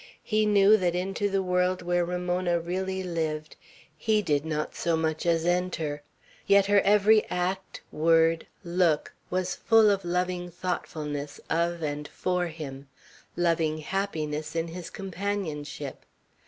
[0.23, 3.55] He knew that into the world where Ramona really lived
[3.95, 6.01] he did not so much as enter;
[6.47, 12.87] yet her every act, word, look, was full of loving thoughtfulness of and for him,
[13.37, 16.03] loving happiness in his companionship.